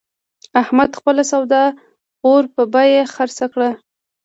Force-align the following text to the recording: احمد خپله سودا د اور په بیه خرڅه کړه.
احمد 0.61 0.91
خپله 0.99 1.23
سودا 1.31 1.63
د 1.73 1.77
اور 2.25 2.43
په 2.53 2.61
بیه 2.73 3.03
خرڅه 3.13 3.45
کړه. 3.53 3.69